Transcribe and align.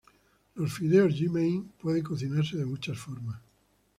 Los 0.55 0.73
fideos 0.73 1.13
"yi 1.15 1.29
mein" 1.29 1.73
pueden 1.79 2.01
cocinarse 2.03 2.57
de 2.57 2.65
muchas 2.65 2.97
formas. 2.97 3.39